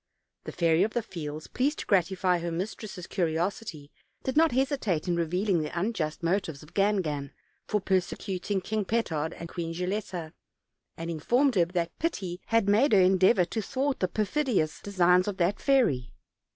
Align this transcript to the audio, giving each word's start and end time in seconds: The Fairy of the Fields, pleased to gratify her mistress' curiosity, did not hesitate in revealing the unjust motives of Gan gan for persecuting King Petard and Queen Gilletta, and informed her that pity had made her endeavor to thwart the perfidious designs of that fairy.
The 0.45 0.51
Fairy 0.51 0.81
of 0.81 0.93
the 0.93 1.03
Fields, 1.03 1.45
pleased 1.45 1.77
to 1.77 1.85
gratify 1.85 2.39
her 2.39 2.51
mistress' 2.51 3.05
curiosity, 3.05 3.91
did 4.23 4.35
not 4.35 4.51
hesitate 4.51 5.07
in 5.07 5.15
revealing 5.15 5.61
the 5.61 5.79
unjust 5.79 6.23
motives 6.23 6.63
of 6.63 6.73
Gan 6.73 7.01
gan 7.03 7.31
for 7.67 7.79
persecuting 7.79 8.61
King 8.61 8.83
Petard 8.83 9.31
and 9.33 9.47
Queen 9.47 9.75
Gilletta, 9.75 10.33
and 10.97 11.11
informed 11.11 11.53
her 11.53 11.65
that 11.65 11.99
pity 11.99 12.41
had 12.47 12.67
made 12.67 12.93
her 12.93 12.99
endeavor 12.99 13.45
to 13.45 13.61
thwart 13.61 13.99
the 13.99 14.07
perfidious 14.07 14.81
designs 14.81 15.27
of 15.27 15.37
that 15.37 15.59
fairy. 15.59 16.15